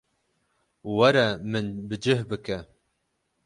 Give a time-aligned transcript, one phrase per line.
[0.97, 2.57] Were min bi cih bike.